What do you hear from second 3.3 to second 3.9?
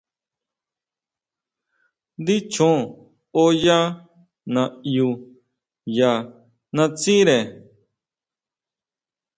oyá